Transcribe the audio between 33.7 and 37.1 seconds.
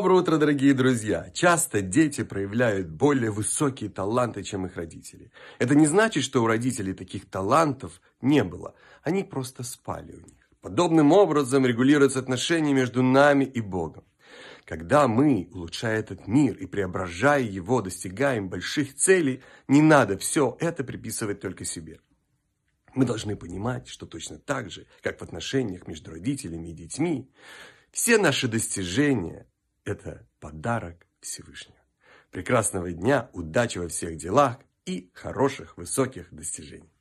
во всех делах и хороших высоких достижений.